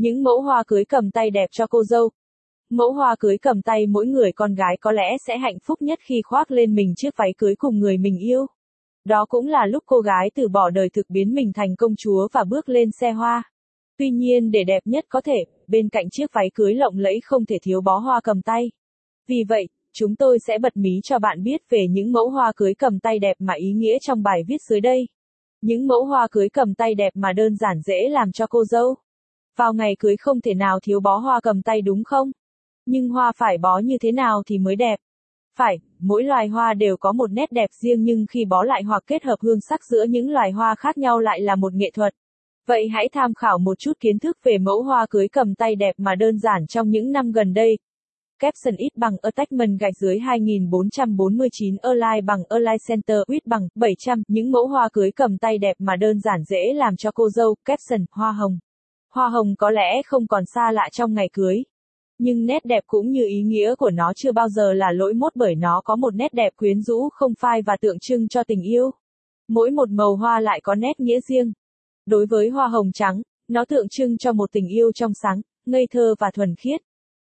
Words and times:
Những 0.00 0.22
mẫu 0.22 0.40
hoa 0.40 0.62
cưới 0.66 0.84
cầm 0.84 1.10
tay 1.10 1.30
đẹp 1.30 1.46
cho 1.52 1.66
cô 1.66 1.84
dâu. 1.84 2.10
Mẫu 2.70 2.92
hoa 2.92 3.16
cưới 3.18 3.38
cầm 3.38 3.62
tay 3.62 3.86
mỗi 3.86 4.06
người 4.06 4.32
con 4.32 4.54
gái 4.54 4.76
có 4.80 4.92
lẽ 4.92 5.18
sẽ 5.26 5.38
hạnh 5.38 5.58
phúc 5.64 5.82
nhất 5.82 5.98
khi 6.02 6.22
khoác 6.24 6.50
lên 6.50 6.74
mình 6.74 6.94
chiếc 6.96 7.16
váy 7.16 7.34
cưới 7.38 7.54
cùng 7.58 7.78
người 7.78 7.98
mình 7.98 8.18
yêu. 8.18 8.46
Đó 9.04 9.26
cũng 9.28 9.46
là 9.46 9.66
lúc 9.66 9.82
cô 9.86 10.00
gái 10.00 10.30
từ 10.34 10.48
bỏ 10.48 10.70
đời 10.70 10.88
thực 10.92 11.10
biến 11.10 11.34
mình 11.34 11.52
thành 11.52 11.76
công 11.76 11.96
chúa 11.96 12.28
và 12.32 12.44
bước 12.44 12.68
lên 12.68 12.90
xe 13.00 13.12
hoa. 13.12 13.42
Tuy 13.98 14.10
nhiên 14.10 14.50
để 14.50 14.64
đẹp 14.64 14.80
nhất 14.84 15.04
có 15.08 15.20
thể, 15.20 15.44
bên 15.66 15.88
cạnh 15.88 16.10
chiếc 16.10 16.32
váy 16.32 16.50
cưới 16.54 16.74
lộng 16.74 16.98
lẫy 16.98 17.20
không 17.24 17.46
thể 17.46 17.56
thiếu 17.62 17.80
bó 17.80 17.96
hoa 17.96 18.20
cầm 18.24 18.42
tay. 18.42 18.70
Vì 19.28 19.44
vậy, 19.48 19.68
chúng 19.92 20.16
tôi 20.16 20.38
sẽ 20.46 20.58
bật 20.58 20.76
mí 20.76 21.00
cho 21.02 21.18
bạn 21.18 21.42
biết 21.42 21.60
về 21.68 21.86
những 21.90 22.12
mẫu 22.12 22.30
hoa 22.30 22.52
cưới 22.56 22.74
cầm 22.74 23.00
tay 23.00 23.18
đẹp 23.18 23.36
mà 23.38 23.54
ý 23.54 23.72
nghĩa 23.72 23.98
trong 24.00 24.22
bài 24.22 24.42
viết 24.48 24.62
dưới 24.68 24.80
đây. 24.80 25.08
Những 25.60 25.86
mẫu 25.86 26.04
hoa 26.04 26.28
cưới 26.30 26.48
cầm 26.48 26.74
tay 26.74 26.94
đẹp 26.94 27.10
mà 27.14 27.32
đơn 27.32 27.56
giản 27.56 27.80
dễ 27.80 28.08
làm 28.08 28.32
cho 28.32 28.46
cô 28.46 28.64
dâu. 28.64 28.96
Vào 29.56 29.72
ngày 29.74 29.96
cưới 29.98 30.16
không 30.16 30.40
thể 30.40 30.54
nào 30.54 30.78
thiếu 30.82 31.00
bó 31.00 31.16
hoa 31.16 31.40
cầm 31.40 31.62
tay 31.62 31.82
đúng 31.82 32.04
không? 32.04 32.30
Nhưng 32.86 33.08
hoa 33.08 33.32
phải 33.36 33.58
bó 33.58 33.78
như 33.78 33.98
thế 33.98 34.12
nào 34.12 34.42
thì 34.46 34.58
mới 34.58 34.76
đẹp? 34.76 34.98
Phải, 35.58 35.78
mỗi 35.98 36.24
loài 36.24 36.48
hoa 36.48 36.74
đều 36.74 36.96
có 36.96 37.12
một 37.12 37.30
nét 37.32 37.52
đẹp 37.52 37.70
riêng 37.82 38.02
nhưng 38.02 38.26
khi 38.30 38.44
bó 38.44 38.62
lại 38.64 38.82
hoặc 38.82 39.02
kết 39.06 39.24
hợp 39.24 39.36
hương 39.40 39.60
sắc 39.60 39.84
giữa 39.84 40.04
những 40.08 40.30
loài 40.30 40.50
hoa 40.50 40.74
khác 40.74 40.98
nhau 40.98 41.18
lại 41.18 41.40
là 41.40 41.56
một 41.56 41.72
nghệ 41.72 41.90
thuật. 41.94 42.14
Vậy 42.66 42.88
hãy 42.88 43.08
tham 43.12 43.34
khảo 43.34 43.58
một 43.58 43.78
chút 43.78 43.92
kiến 44.00 44.18
thức 44.18 44.38
về 44.42 44.58
mẫu 44.58 44.82
hoa 44.82 45.06
cưới 45.10 45.28
cầm 45.28 45.54
tay 45.54 45.76
đẹp 45.76 45.94
mà 45.98 46.14
đơn 46.14 46.38
giản 46.38 46.66
trong 46.66 46.90
những 46.90 47.12
năm 47.12 47.32
gần 47.32 47.54
đây. 47.54 47.78
Capson 48.38 48.76
ít 48.76 48.96
bằng 48.96 49.16
Attachment 49.22 49.80
gạch 49.80 49.96
dưới 49.96 50.18
2449 50.18 51.76
Align 51.82 52.26
bằng 52.26 52.42
Align 52.48 52.78
Center 52.88 53.18
ít 53.26 53.46
bằng 53.46 53.68
700 53.74 54.22
những 54.28 54.50
mẫu 54.50 54.66
hoa 54.66 54.88
cưới 54.92 55.10
cầm 55.10 55.38
tay 55.38 55.58
đẹp 55.58 55.76
mà 55.78 55.96
đơn 55.96 56.20
giản 56.20 56.44
dễ 56.44 56.72
làm 56.74 56.96
cho 56.96 57.10
cô 57.14 57.30
dâu. 57.30 57.54
Capson 57.64 58.04
hoa 58.10 58.32
hồng. 58.32 58.58
Hoa 59.14 59.28
hồng 59.28 59.54
có 59.58 59.70
lẽ 59.70 60.02
không 60.06 60.26
còn 60.26 60.44
xa 60.46 60.72
lạ 60.72 60.88
trong 60.92 61.14
ngày 61.14 61.28
cưới. 61.32 61.64
Nhưng 62.18 62.46
nét 62.46 62.64
đẹp 62.64 62.84
cũng 62.86 63.10
như 63.10 63.26
ý 63.26 63.42
nghĩa 63.42 63.74
của 63.74 63.90
nó 63.90 64.12
chưa 64.16 64.32
bao 64.32 64.48
giờ 64.48 64.72
là 64.72 64.92
lỗi 64.92 65.14
mốt 65.14 65.32
bởi 65.36 65.54
nó 65.54 65.80
có 65.84 65.96
một 65.96 66.14
nét 66.14 66.34
đẹp 66.34 66.56
quyến 66.56 66.82
rũ 66.82 67.08
không 67.12 67.32
phai 67.40 67.62
và 67.62 67.76
tượng 67.80 67.98
trưng 68.00 68.28
cho 68.28 68.44
tình 68.44 68.62
yêu. 68.62 68.90
Mỗi 69.48 69.70
một 69.70 69.90
màu 69.90 70.16
hoa 70.16 70.40
lại 70.40 70.60
có 70.62 70.74
nét 70.74 71.00
nghĩa 71.00 71.20
riêng. 71.20 71.52
Đối 72.06 72.26
với 72.26 72.48
hoa 72.48 72.68
hồng 72.68 72.92
trắng, 72.92 73.22
nó 73.48 73.64
tượng 73.64 73.88
trưng 73.88 74.18
cho 74.18 74.32
một 74.32 74.52
tình 74.52 74.68
yêu 74.68 74.92
trong 74.92 75.12
sáng, 75.22 75.40
ngây 75.66 75.86
thơ 75.90 76.14
và 76.18 76.30
thuần 76.30 76.54
khiết. 76.54 76.80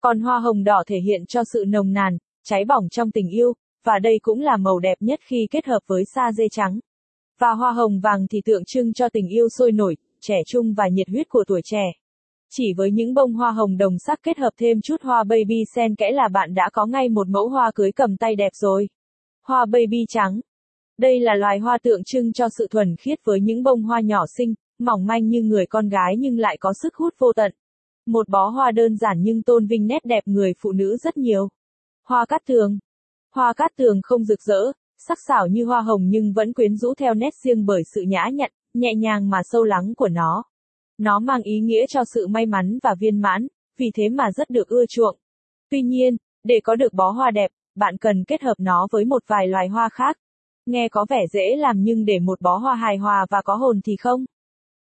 Còn 0.00 0.20
hoa 0.20 0.38
hồng 0.38 0.64
đỏ 0.64 0.82
thể 0.86 0.96
hiện 0.98 1.26
cho 1.26 1.44
sự 1.44 1.64
nồng 1.68 1.92
nàn, 1.92 2.18
cháy 2.44 2.64
bỏng 2.64 2.88
trong 2.88 3.10
tình 3.10 3.28
yêu, 3.28 3.52
và 3.84 3.98
đây 3.98 4.18
cũng 4.22 4.40
là 4.40 4.56
màu 4.56 4.78
đẹp 4.78 4.96
nhất 5.00 5.20
khi 5.22 5.46
kết 5.50 5.66
hợp 5.66 5.80
với 5.86 6.04
sa 6.14 6.32
dê 6.32 6.44
trắng. 6.50 6.80
Và 7.38 7.50
hoa 7.50 7.72
hồng 7.72 8.00
vàng 8.00 8.26
thì 8.30 8.40
tượng 8.44 8.64
trưng 8.64 8.92
cho 8.92 9.08
tình 9.08 9.28
yêu 9.28 9.48
sôi 9.48 9.72
nổi, 9.72 9.96
trẻ 10.20 10.36
trung 10.46 10.74
và 10.74 10.88
nhiệt 10.88 11.08
huyết 11.08 11.28
của 11.28 11.44
tuổi 11.46 11.60
trẻ. 11.64 11.84
Chỉ 12.50 12.72
với 12.76 12.90
những 12.90 13.14
bông 13.14 13.32
hoa 13.32 13.50
hồng 13.50 13.76
đồng 13.76 13.98
sắc 13.98 14.18
kết 14.22 14.38
hợp 14.38 14.50
thêm 14.56 14.80
chút 14.80 15.02
hoa 15.02 15.24
baby 15.24 15.64
sen 15.74 15.94
kẽ 15.94 16.10
là 16.12 16.28
bạn 16.32 16.54
đã 16.54 16.70
có 16.72 16.86
ngay 16.86 17.08
một 17.08 17.28
mẫu 17.28 17.48
hoa 17.48 17.70
cưới 17.74 17.92
cầm 17.92 18.16
tay 18.16 18.36
đẹp 18.36 18.52
rồi. 18.54 18.88
Hoa 19.46 19.66
baby 19.66 20.04
trắng. 20.08 20.40
Đây 20.98 21.20
là 21.20 21.34
loài 21.34 21.58
hoa 21.58 21.78
tượng 21.82 22.04
trưng 22.04 22.32
cho 22.32 22.48
sự 22.58 22.66
thuần 22.70 22.96
khiết 22.96 23.18
với 23.24 23.40
những 23.40 23.62
bông 23.62 23.82
hoa 23.82 24.00
nhỏ 24.00 24.24
xinh, 24.38 24.54
mỏng 24.78 25.06
manh 25.06 25.28
như 25.28 25.42
người 25.42 25.66
con 25.66 25.88
gái 25.88 26.14
nhưng 26.18 26.38
lại 26.38 26.56
có 26.60 26.72
sức 26.82 26.94
hút 26.94 27.14
vô 27.18 27.32
tận. 27.36 27.52
Một 28.06 28.28
bó 28.28 28.48
hoa 28.48 28.70
đơn 28.70 28.96
giản 28.96 29.16
nhưng 29.22 29.42
tôn 29.42 29.66
vinh 29.66 29.86
nét 29.86 30.04
đẹp 30.04 30.22
người 30.26 30.52
phụ 30.58 30.72
nữ 30.72 30.96
rất 30.96 31.16
nhiều. 31.16 31.48
Hoa 32.04 32.26
cát 32.26 32.42
tường. 32.46 32.78
Hoa 33.34 33.52
cát 33.52 33.72
tường 33.76 34.00
không 34.02 34.24
rực 34.24 34.42
rỡ, 34.42 34.72
sắc 34.98 35.18
sảo 35.26 35.46
như 35.46 35.64
hoa 35.64 35.80
hồng 35.80 36.02
nhưng 36.08 36.32
vẫn 36.32 36.52
quyến 36.52 36.76
rũ 36.76 36.94
theo 36.94 37.14
nét 37.14 37.34
riêng 37.44 37.66
bởi 37.66 37.82
sự 37.94 38.02
nhã 38.02 38.28
nhặn, 38.32 38.50
nhẹ 38.78 38.94
nhàng 38.94 39.30
mà 39.30 39.42
sâu 39.44 39.64
lắng 39.64 39.94
của 39.96 40.08
nó. 40.08 40.44
Nó 40.98 41.18
mang 41.18 41.42
ý 41.42 41.60
nghĩa 41.60 41.86
cho 41.88 42.04
sự 42.04 42.26
may 42.26 42.46
mắn 42.46 42.78
và 42.82 42.94
viên 43.00 43.20
mãn, 43.20 43.46
vì 43.78 43.90
thế 43.94 44.08
mà 44.08 44.30
rất 44.32 44.50
được 44.50 44.68
ưa 44.68 44.86
chuộng. 44.88 45.16
Tuy 45.70 45.82
nhiên, 45.82 46.16
để 46.44 46.60
có 46.64 46.74
được 46.74 46.92
bó 46.92 47.10
hoa 47.10 47.30
đẹp, 47.30 47.50
bạn 47.74 47.96
cần 47.98 48.24
kết 48.24 48.42
hợp 48.42 48.54
nó 48.58 48.88
với 48.90 49.04
một 49.04 49.22
vài 49.26 49.48
loài 49.48 49.68
hoa 49.68 49.88
khác. 49.88 50.18
Nghe 50.66 50.88
có 50.88 51.06
vẻ 51.08 51.26
dễ 51.32 51.56
làm 51.56 51.76
nhưng 51.78 52.04
để 52.04 52.18
một 52.18 52.40
bó 52.40 52.56
hoa 52.56 52.74
hài 52.74 52.96
hòa 52.96 53.26
và 53.30 53.42
có 53.42 53.54
hồn 53.54 53.80
thì 53.84 53.96
không. 53.96 54.24